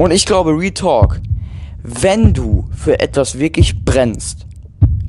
[0.00, 1.20] Und ich glaube, Retalk,
[1.82, 4.46] wenn du für etwas wirklich brennst,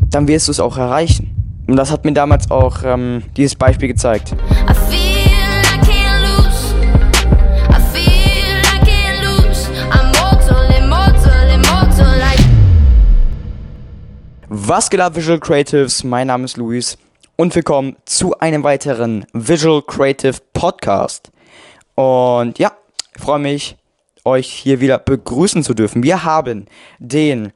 [0.10, 1.64] dann wirst du es auch erreichen.
[1.68, 4.36] Und das hat mir damals auch ähm, dieses Beispiel gezeigt.
[14.48, 16.04] Was geht ab, Visual Creatives?
[16.04, 16.98] Mein Name ist Luis
[17.36, 21.32] und willkommen zu einem weiteren Visual Creative Podcast.
[21.94, 22.72] Und ja,
[23.16, 23.78] ich freue mich,
[24.26, 26.04] euch hier wieder begrüßen zu dürfen.
[26.04, 26.66] Wir haben
[27.00, 27.52] den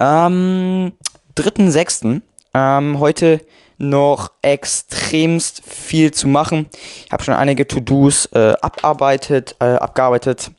[0.00, 0.92] ähm,
[1.36, 2.22] 3.6.
[2.54, 3.40] Ähm, heute
[3.78, 6.68] noch extremst viel zu machen.
[7.04, 10.50] Ich habe schon einige To-Dos äh, abarbeitet, äh, abgearbeitet.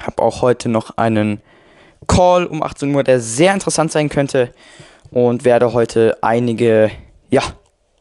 [0.00, 1.42] Habe auch heute noch einen
[2.06, 4.54] Call um 18 Uhr, der sehr interessant sein könnte.
[5.10, 6.90] Und werde heute einige,
[7.28, 7.42] ja,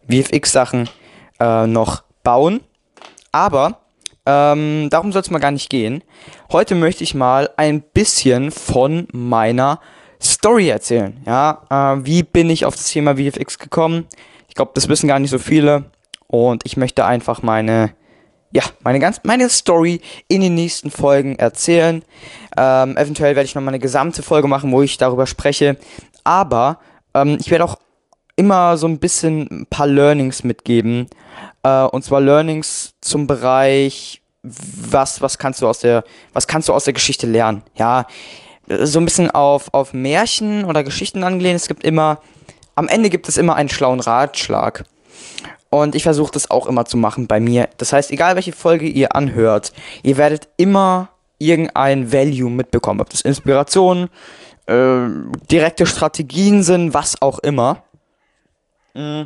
[0.10, 0.90] VFX-Sachen
[1.42, 2.62] äh, noch bauen.
[3.34, 3.81] Aber
[4.26, 6.04] ähm, darum soll es mal gar nicht gehen.
[6.52, 9.80] Heute möchte ich mal ein bisschen von meiner
[10.22, 11.22] Story erzählen.
[11.26, 14.08] Ja, äh, wie bin ich auf das Thema VFX gekommen?
[14.48, 15.86] Ich glaube, das wissen gar nicht so viele.
[16.28, 17.94] Und ich möchte einfach meine,
[18.52, 22.04] ja, meine ganz, meine Story in den nächsten Folgen erzählen.
[22.56, 25.78] Ähm, eventuell werde ich noch mal eine gesamte Folge machen, wo ich darüber spreche.
[26.24, 26.80] Aber
[27.14, 27.80] ähm, ich werde auch
[28.36, 31.08] immer so ein bisschen ein paar Learnings mitgeben.
[31.64, 36.04] Äh, und zwar Learnings zum Bereich, was, was kannst du aus der,
[36.34, 37.64] was kannst du aus der Geschichte lernen?
[37.76, 38.08] Ja,
[38.68, 41.58] so ein bisschen auf, auf Märchen oder Geschichten angelehnt.
[41.58, 42.22] Es gibt immer,
[42.76, 44.86] am Ende gibt es immer einen schlauen Ratschlag.
[45.70, 47.70] Und ich versuche das auch immer zu machen bei mir.
[47.78, 49.72] Das heißt, egal welche Folge ihr anhört,
[50.04, 53.00] ihr werdet immer irgendein Value mitbekommen.
[53.00, 54.10] Ob das Inspiration,
[54.66, 55.08] äh,
[55.50, 57.84] direkte Strategien sind, was auch immer.
[58.94, 59.24] Mm.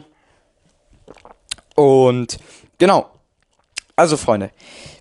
[1.75, 2.39] Und
[2.77, 3.09] genau.
[3.97, 4.51] Also Freunde,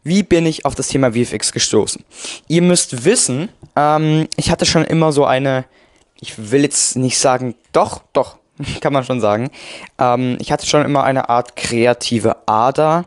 [0.05, 2.05] wie bin ich auf das Thema VFX gestoßen?
[2.47, 5.65] Ihr müsst wissen, ähm, ich hatte schon immer so eine,
[6.21, 8.37] ich will jetzt nicht sagen, doch, doch,
[8.81, 9.51] kann man schon sagen.
[9.99, 13.07] Ähm, ich hatte schon immer eine Art kreative Ader.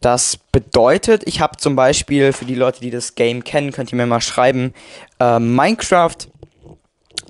[0.00, 3.96] Das bedeutet, ich habe zum Beispiel, für die Leute, die das Game kennen, könnt ihr
[3.96, 4.72] mir mal schreiben,
[5.18, 6.16] äh, Minecraft,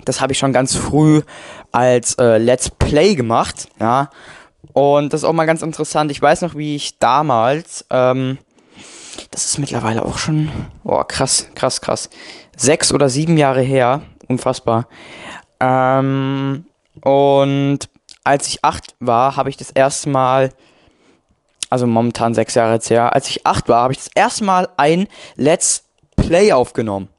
[0.05, 1.21] das habe ich schon ganz früh
[1.71, 4.09] als äh, Let's Play gemacht, ja.
[4.73, 6.11] Und das ist auch mal ganz interessant.
[6.11, 8.37] Ich weiß noch, wie ich damals, ähm,
[9.31, 10.51] das ist mittlerweile auch schon,
[10.83, 12.09] boah, krass, krass, krass,
[12.55, 14.87] sechs oder sieben Jahre her, unfassbar.
[15.59, 16.65] Ähm,
[17.01, 17.79] und
[18.23, 20.51] als ich acht war, habe ich das erste Mal,
[21.69, 24.69] also momentan sechs Jahre jetzt her, als ich acht war, habe ich das erste Mal
[24.77, 25.85] ein Let's
[26.15, 27.09] Play aufgenommen.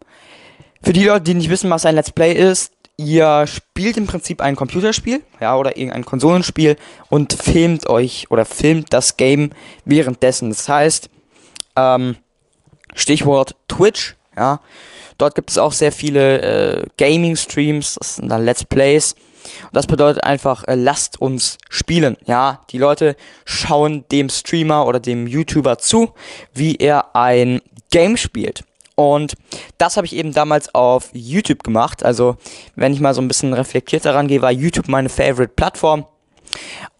[0.83, 4.43] Für die Leute, die nicht wissen, was ein Let's Play ist, ihr spielt im Prinzip
[4.43, 6.77] ein Computerspiel, ja, oder irgendein Konsolenspiel
[7.09, 9.51] und filmt euch oder filmt das Game
[9.85, 10.51] währenddessen.
[10.51, 11.09] Das heißt,
[11.77, 12.17] ähm,
[12.95, 14.61] Stichwort Twitch, ja,
[15.17, 19.15] dort gibt es auch sehr viele äh, Gaming-Streams, das sind dann Let's Plays.
[19.63, 22.65] Und das bedeutet einfach, äh, lasst uns spielen, ja.
[22.71, 26.13] Die Leute schauen dem Streamer oder dem YouTuber zu,
[26.53, 28.65] wie er ein Game spielt.
[28.99, 29.35] Und
[29.79, 32.05] das habe ich eben damals auf YouTube gemacht.
[32.05, 32.37] Also,
[32.75, 36.05] wenn ich mal so ein bisschen reflektiert daran gehe, war YouTube meine favorite Plattform.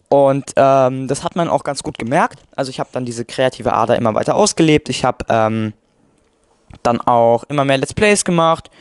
[0.07, 2.39] Und ähm, das hat man auch ganz gut gemerkt.
[2.55, 4.87] Also ich habe dann diese kreative Ader immer weiter ausgelebt.
[4.87, 5.73] Ich habe ähm,
[6.83, 8.71] dann auch immer mehr Let's Plays gemacht.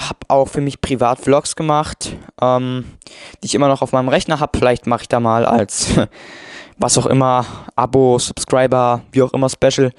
[0.00, 2.86] Habe auch für mich privat Vlogs gemacht, ähm,
[3.42, 4.56] die ich immer noch auf meinem Rechner habe.
[4.56, 5.90] Vielleicht mache ich da mal als
[6.78, 7.44] was auch immer,
[7.76, 9.92] Abo, Subscriber, wie auch immer Special,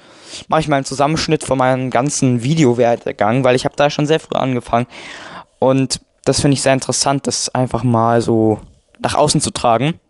[0.48, 4.20] mache ich mal einen Zusammenschnitt von meinem ganzen Videowerdegang, weil ich habe da schon sehr
[4.20, 4.86] früh angefangen.
[5.58, 8.60] Und das finde ich sehr interessant, das einfach mal so
[8.98, 10.00] nach außen zu tragen.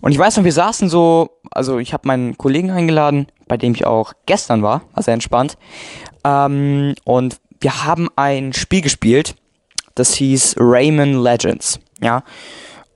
[0.00, 3.74] Und ich weiß noch, wir saßen so, also ich habe meinen Kollegen eingeladen, bei dem
[3.74, 5.56] ich auch gestern war, war sehr entspannt.
[6.24, 9.36] Ähm, und wir haben ein Spiel gespielt,
[9.94, 11.78] das hieß Rayman Legends.
[12.00, 12.24] Ja.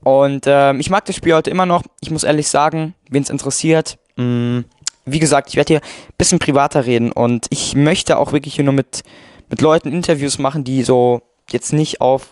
[0.06, 1.82] Und ähm, ich mag das Spiel heute immer noch.
[2.00, 4.62] Ich muss ehrlich sagen, wen es interessiert, mh,
[5.04, 8.62] wie gesagt, ich werde hier ein bisschen privater reden und ich möchte auch wirklich hier
[8.62, 9.02] nur mit,
[9.50, 12.28] mit Leuten Interviews machen, die so jetzt nicht auf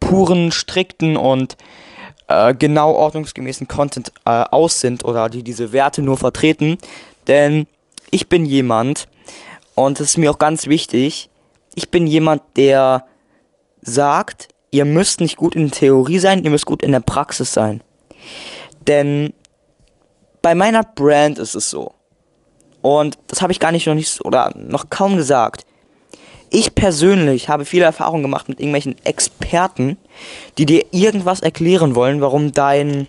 [0.00, 1.56] puren, strikten und
[2.28, 6.76] äh, genau ordnungsgemäßen Content äh, aus sind oder die diese Werte nur vertreten.
[7.26, 7.66] Denn
[8.10, 9.08] ich bin jemand,
[9.74, 11.30] und das ist mir auch ganz wichtig,
[11.74, 13.06] ich bin jemand, der
[13.80, 17.52] sagt, ihr müsst nicht gut in der Theorie sein, ihr müsst gut in der Praxis
[17.52, 17.80] sein.
[18.88, 19.32] Denn
[20.42, 21.94] bei meiner Brand ist es so.
[22.82, 25.64] Und das habe ich gar nicht noch nicht oder noch kaum gesagt.
[26.50, 29.96] Ich persönlich habe viele Erfahrungen gemacht mit irgendwelchen Experten,
[30.58, 33.06] die dir irgendwas erklären wollen, warum dein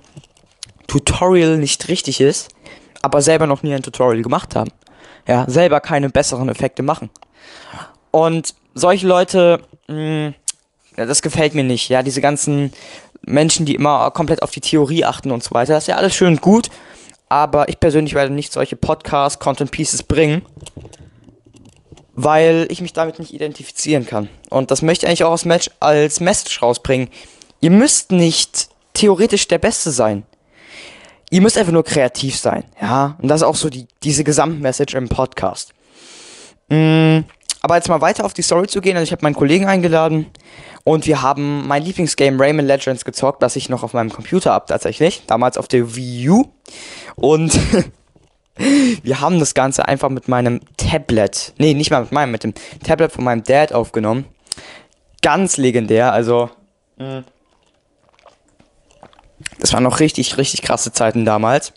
[0.86, 2.50] Tutorial nicht richtig ist,
[3.02, 4.72] aber selber noch nie ein Tutorial gemacht haben.
[5.28, 7.10] Ja, selber keine besseren Effekte machen.
[8.12, 10.36] Und solche Leute, mh,
[10.96, 11.90] das gefällt mir nicht.
[11.90, 12.72] Ja, diese ganzen
[13.22, 15.74] Menschen, die immer komplett auf die Theorie achten und so weiter.
[15.74, 16.70] Das ist ja alles schön und gut.
[17.28, 20.44] Aber ich persönlich werde nicht solche Podcast, Content Pieces bringen,
[22.14, 24.30] weil ich mich damit nicht identifizieren kann.
[24.50, 27.10] Und das möchte ich eigentlich auch als, Match, als Message rausbringen.
[27.62, 30.24] Ihr müsst nicht theoretisch der Beste sein.
[31.32, 33.18] Ihr müsst einfach nur kreativ sein, ja.
[33.20, 35.74] Und das ist auch so die, diese Gesamtmessage im Podcast.
[36.70, 37.22] Mm,
[37.66, 38.96] aber jetzt mal weiter auf die Story zu gehen.
[38.96, 40.28] Also ich habe meinen Kollegen eingeladen
[40.84, 44.68] und wir haben mein Lieblingsgame Rayman Legends gezockt, das ich noch auf meinem Computer habe
[44.68, 45.24] tatsächlich.
[45.26, 46.46] Damals auf der Wii U.
[47.16, 47.60] Und
[49.02, 52.54] wir haben das Ganze einfach mit meinem Tablet, nee, nicht mal mit meinem, mit dem
[52.84, 54.26] Tablet von meinem Dad aufgenommen.
[55.24, 56.52] Ganz legendär, also.
[56.98, 57.24] Mh.
[59.58, 61.74] Das waren noch richtig, richtig krasse Zeiten damals.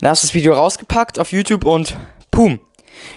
[0.00, 1.96] Dann hast du das Video rausgepackt auf YouTube und
[2.32, 2.58] pum.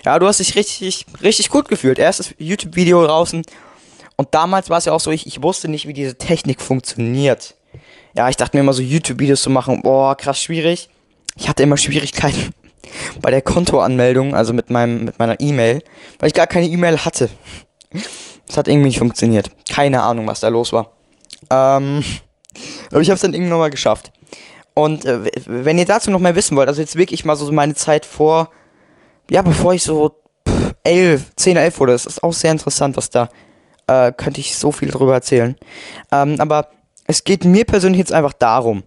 [0.06, 2.00] Ja, du hast dich richtig, richtig gut gefühlt.
[2.00, 3.44] Erstes YouTube-Video draußen.
[4.16, 7.56] Und damals war es ja auch so, ich, ich wusste nicht, wie diese Technik funktioniert.
[8.16, 10.90] Ja, ich dachte mir immer so, YouTube-Videos zu machen, boah, krass schwierig.
[11.38, 12.54] Ich hatte immer Schwierigkeiten
[13.22, 15.82] bei der Kontoanmeldung, also mit meinem, mit meiner E-Mail,
[16.20, 17.30] weil ich gar keine E-Mail hatte.
[18.48, 19.50] Das hat irgendwie nicht funktioniert.
[19.70, 20.92] Keine Ahnung, was da los war.
[21.50, 22.04] Ähm,
[22.92, 24.12] aber ich habe es dann irgendwann mal geschafft.
[24.74, 27.76] Und äh, wenn ihr dazu noch mehr wissen wollt, also jetzt wirklich mal so meine
[27.76, 28.50] Zeit vor,
[29.32, 30.18] ja, bevor ich so
[30.48, 33.30] pff, 11, 10, 11 wurde, das ist auch sehr interessant, was da,
[33.88, 35.56] äh, könnte ich so viel drüber erzählen.
[36.12, 36.68] Ähm, aber
[37.08, 38.84] es geht mir persönlich jetzt einfach darum,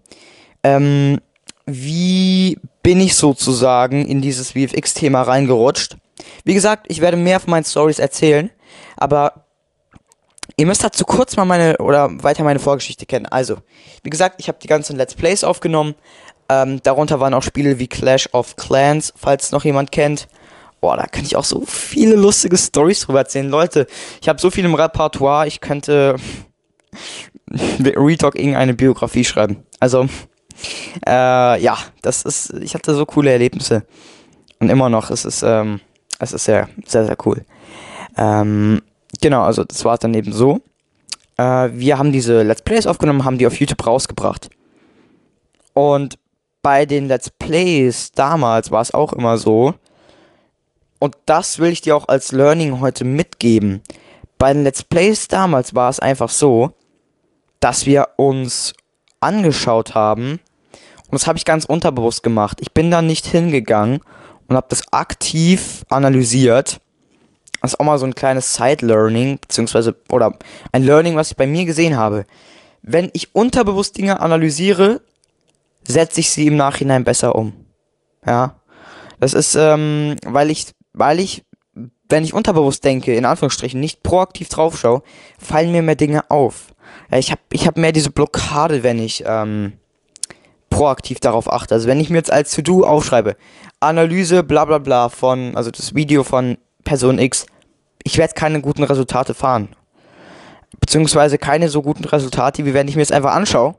[0.62, 1.18] ähm,
[1.64, 5.96] wie bin ich sozusagen in dieses VFX-Thema reingerutscht.
[6.44, 8.50] Wie gesagt, ich werde mehr von meinen Stories erzählen,
[8.98, 9.44] aber
[10.56, 13.26] Ihr müsst dazu kurz mal meine oder weiter meine Vorgeschichte kennen.
[13.26, 13.56] Also,
[14.04, 15.96] wie gesagt, ich habe die ganzen Let's Plays aufgenommen.
[16.48, 20.28] Ähm, darunter waren auch Spiele wie Clash of Clans, falls noch jemand kennt.
[20.80, 23.48] Boah, da kann ich auch so viele lustige Stories drüber erzählen.
[23.48, 23.86] Leute,
[24.20, 26.16] ich habe so viel im Repertoire, ich könnte
[27.80, 29.64] Retalk irgendeine Biografie schreiben.
[29.80, 30.06] Also,
[31.06, 33.86] äh, ja, das ist, ich hatte so coole Erlebnisse.
[34.60, 35.80] Und immer noch, es ist, ähm,
[36.18, 37.44] es ist sehr, sehr, sehr cool.
[38.16, 38.82] Ähm,
[39.20, 40.60] Genau, also das war dann eben so.
[41.36, 44.50] Äh, wir haben diese Let's Plays aufgenommen, haben die auf YouTube rausgebracht.
[45.72, 46.18] Und
[46.64, 49.74] bei den Let's Plays damals war es auch immer so.
[50.98, 53.82] Und das will ich dir auch als Learning heute mitgeben.
[54.38, 56.72] Bei den Let's Plays damals war es einfach so,
[57.60, 58.72] dass wir uns
[59.20, 60.40] angeschaut haben.
[61.04, 62.58] Und das habe ich ganz unterbewusst gemacht.
[62.60, 64.00] Ich bin da nicht hingegangen
[64.48, 66.80] und habe das aktiv analysiert
[67.64, 70.34] das ist auch mal so ein kleines Side-Learning, beziehungsweise, oder
[70.72, 72.26] ein Learning, was ich bei mir gesehen habe.
[72.82, 75.00] Wenn ich unterbewusst Dinge analysiere,
[75.86, 77.52] setze ich sie im Nachhinein besser um.
[78.26, 78.60] Ja.
[79.20, 81.44] Das ist, ähm, weil ich, weil ich,
[82.08, 85.02] wenn ich unterbewusst denke, in Anführungsstrichen, nicht proaktiv draufschaue,
[85.38, 86.68] fallen mir mehr Dinge auf.
[87.10, 89.74] Ich habe ich hab mehr diese Blockade, wenn ich, ähm,
[90.70, 91.74] proaktiv darauf achte.
[91.74, 93.36] Also wenn ich mir jetzt als To-Do aufschreibe,
[93.80, 97.46] Analyse, bla bla bla von, also das Video von Person X,
[98.02, 99.68] ich werde keine guten Resultate fahren.
[100.80, 103.76] Beziehungsweise keine so guten Resultate, wie wenn ich mir es einfach anschaue.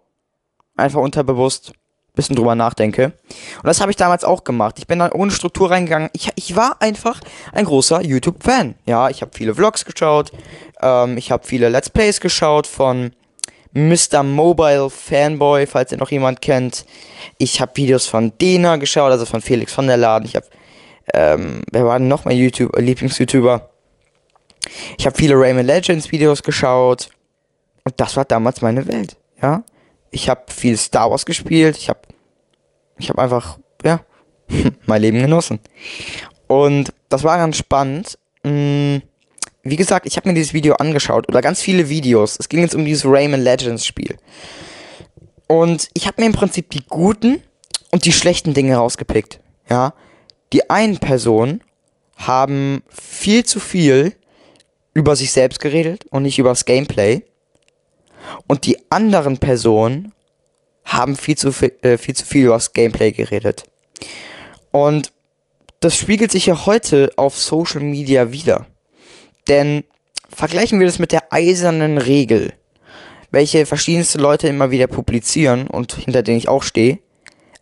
[0.78, 1.74] Einfach unterbewusst
[2.16, 3.14] bisschen drüber nachdenke.
[3.58, 4.76] Und das habe ich damals auch gemacht.
[4.80, 6.10] Ich bin dann ohne Struktur reingegangen.
[6.14, 7.20] Ich, ich war einfach
[7.54, 8.76] ein großer YouTube-Fan.
[8.86, 10.32] Ja, ich habe viele Vlogs geschaut.
[10.82, 13.12] Ähm, ich habe viele Let's Plays geschaut von
[13.76, 14.24] Mr.
[14.24, 16.86] Mobile Fanboy, falls ihr noch jemand kennt.
[17.38, 20.26] Ich habe Videos von Dena geschaut, also von Felix von der Laden.
[20.26, 20.46] Ich habe,
[21.14, 23.70] ähm, wer war denn noch mein YouTube, Lieblings-YouTuber?
[24.98, 27.10] Ich habe viele Rayman Legends Videos geschaut
[27.84, 29.64] und das war damals meine Welt, ja.
[30.10, 32.00] Ich habe viel Star Wars gespielt, ich habe
[32.98, 34.02] ich habe einfach ja,
[34.86, 35.60] mein Leben genossen.
[36.48, 38.18] Und das war ganz spannend.
[38.44, 38.98] Mm,
[39.64, 42.38] wie gesagt, ich habe mir dieses Video angeschaut oder ganz viele Videos.
[42.40, 44.18] Es ging jetzt um dieses Rayman Legends Spiel.
[45.48, 47.42] Und ich habe mir im Prinzip die guten
[47.92, 49.40] und die schlechten Dinge rausgepickt.
[49.70, 49.94] Ja,
[50.54, 51.62] die einen Personen
[52.16, 54.14] haben viel zu viel
[54.94, 57.24] über sich selbst geredet und nicht über das Gameplay.
[58.48, 60.14] Und die anderen Personen
[60.86, 63.64] haben viel zu viel, äh, viel zu viel über das Gameplay geredet.
[64.72, 65.12] Und
[65.80, 68.66] das spiegelt sich ja heute auf Social Media wieder.
[69.48, 69.84] Denn
[70.30, 72.54] vergleichen wir das mit der eisernen Regel,
[73.32, 77.00] welche verschiedenste Leute immer wieder publizieren und hinter denen ich auch stehe.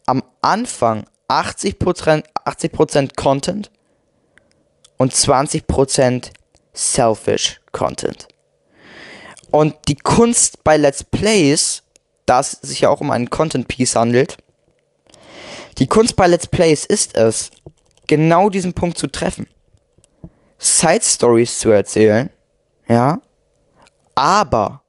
[0.06, 3.72] Am Anfang 80%, 80 Content
[4.98, 6.32] und 20%
[6.74, 8.28] selfish Content.
[9.52, 11.83] Und die Kunst bei Let's Plays,
[12.26, 14.38] da es sich ja auch um einen Content Piece handelt,
[15.78, 17.52] die Kunst bei Let's Plays ist es,
[18.08, 19.48] genau diesen Punkt zu treffen.
[20.60, 22.30] Side Stories zu erzählen,
[22.88, 23.20] ja,
[24.16, 24.82] aber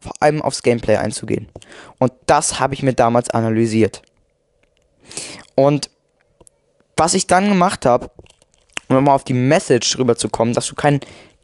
[0.00, 1.48] vor allem aufs Gameplay einzugehen.
[1.98, 4.02] Und das habe ich mir damals analysiert.
[5.54, 5.88] Und
[6.96, 8.10] was ich dann gemacht habe,
[8.88, 11.00] um mal auf die Message rüberzukommen, dass du kein,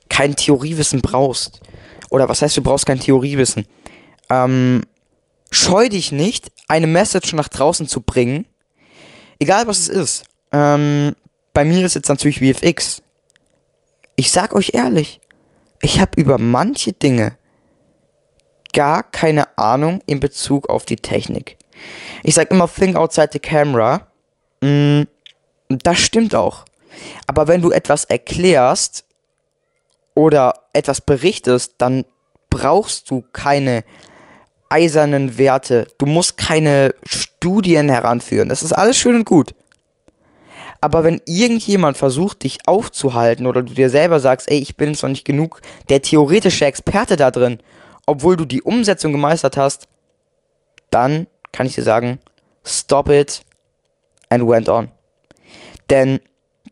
[0.08, 1.60] kein Theoriewissen brauchst.
[2.10, 3.66] Oder was heißt, du brauchst kein Theoriewissen?
[4.28, 4.82] Ähm,
[5.50, 8.46] scheu dich nicht, eine Message nach draußen zu bringen.
[9.38, 10.24] Egal was es ist.
[10.52, 11.14] Ähm,
[11.52, 13.02] bei mir ist jetzt natürlich VFX.
[14.16, 15.20] Ich sag euch ehrlich,
[15.82, 17.36] ich habe über manche Dinge
[18.72, 21.56] gar keine Ahnung in Bezug auf die Technik.
[22.22, 24.08] Ich sag immer, think outside the camera.
[24.60, 25.02] Mm,
[25.68, 26.64] das stimmt auch.
[27.26, 29.04] Aber wenn du etwas erklärst
[30.14, 32.04] oder etwas berichtest, dann
[32.50, 33.84] brauchst du keine
[34.70, 35.86] eisernen Werte.
[35.98, 38.48] Du musst keine Studien heranführen.
[38.48, 39.54] Das ist alles schön und gut.
[40.80, 45.02] Aber wenn irgendjemand versucht, dich aufzuhalten oder du dir selber sagst, ey, ich bin jetzt
[45.02, 45.60] noch nicht genug
[45.90, 47.58] der theoretische Experte da drin,
[48.06, 49.88] obwohl du die Umsetzung gemeistert hast,
[50.90, 52.18] dann kann ich dir sagen,
[52.64, 53.42] stop it
[54.30, 54.90] and went on.
[55.90, 56.20] Denn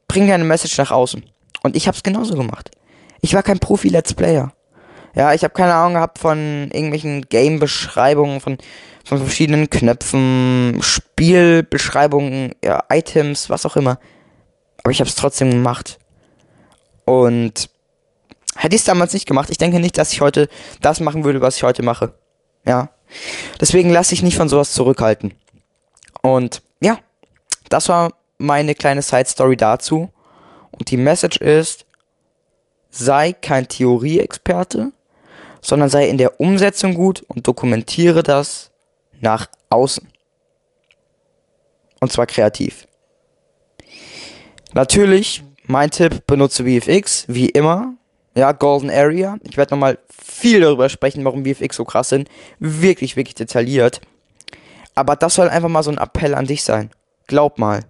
[0.07, 1.25] bring deine Message nach außen.
[1.63, 2.71] Und ich hab's genauso gemacht.
[3.21, 4.53] Ich war kein Profi-Let's Player.
[5.19, 8.57] Ja, ich habe keine Ahnung gehabt von irgendwelchen Game-Beschreibungen, von,
[9.05, 13.99] von verschiedenen Knöpfen, Spielbeschreibungen, ja, Items, was auch immer.
[14.85, 15.99] Aber ich habe es trotzdem gemacht.
[17.05, 17.69] Und
[18.55, 20.49] hätte ich es damals nicht gemacht, ich denke nicht, dass ich heute
[20.83, 22.15] das machen würde, was ich heute mache.
[22.65, 22.91] Ja.
[23.61, 25.35] Deswegen lasse ich nicht von sowas zurückhalten.
[26.23, 26.97] Und ja,
[27.69, 30.13] das war meine kleine Side-Story dazu.
[30.71, 31.87] Und die Message ist,
[32.91, 34.93] sei kein Theorieexperte,
[35.61, 38.71] sondern sei in der Umsetzung gut und dokumentiere das
[39.21, 40.09] nach außen.
[42.01, 42.87] Und zwar kreativ.
[44.73, 47.95] Natürlich, mein Tipp, benutze VFX, wie immer.
[48.35, 49.39] Ja, Golden Area.
[49.43, 52.29] Ich werde nochmal viel darüber sprechen, warum VFX so krass sind.
[52.59, 54.01] Wirklich, wirklich detailliert.
[54.95, 56.91] Aber das soll einfach mal so ein Appell an dich sein.
[57.27, 57.85] Glaub mal.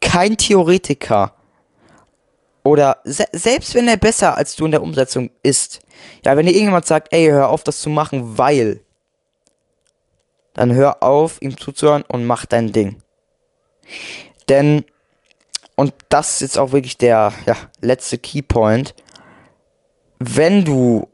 [0.00, 1.34] Kein Theoretiker
[2.64, 5.80] oder se selbst wenn er besser als du in der Umsetzung ist,
[6.24, 8.80] ja, wenn dir irgendjemand sagt, ey, hör auf, das zu machen, weil,
[10.54, 13.02] dann hör auf, ihm zuzuhören und mach dein Ding.
[14.48, 14.84] Denn,
[15.76, 18.94] und das ist jetzt auch wirklich der ja, letzte Keypoint,
[20.18, 21.08] wenn du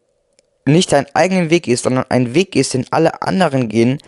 [0.67, 3.99] nicht deinen eigenen Weg gehst, sondern einen Weg gehst, den alle anderen gehen,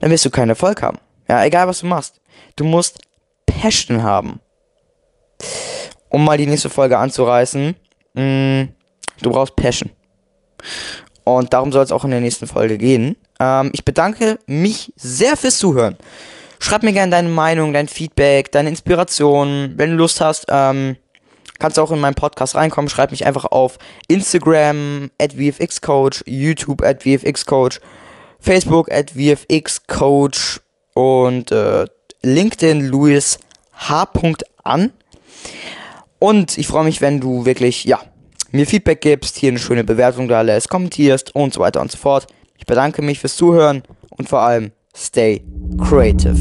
[0.00, 0.98] dann wirst du keinen Erfolg haben.
[1.28, 2.20] Ja, egal was du machst.
[2.54, 3.00] Du musst
[3.46, 4.40] Passion haben
[6.14, 7.74] um mal die nächste Folge anzureißen,
[8.14, 8.68] mh, mm,
[9.20, 9.90] du brauchst Passion.
[11.24, 13.16] Und darum soll es auch in der nächsten Folge gehen.
[13.40, 15.96] Ähm, ich bedanke mich sehr fürs Zuhören.
[16.60, 19.72] Schreib mir gerne deine Meinung, dein Feedback, deine Inspiration.
[19.76, 20.96] Wenn du Lust hast, ähm,
[21.58, 22.88] kannst du auch in meinen Podcast reinkommen.
[22.88, 27.80] Schreib mich einfach auf Instagram at VFXCoach, YouTube at VFXCoach,
[28.38, 30.60] Facebook at VFXCoach
[30.94, 31.86] und äh,
[32.22, 33.40] LinkedIn Louis
[33.72, 34.12] H.
[34.62, 34.92] an.
[36.24, 38.00] Und ich freue mich, wenn du wirklich, ja,
[38.50, 41.98] mir Feedback gibst, hier eine schöne Bewertung da lässt, kommentierst und so weiter und so
[41.98, 42.26] fort.
[42.56, 45.42] Ich bedanke mich fürs Zuhören und vor allem stay
[45.86, 46.34] creative.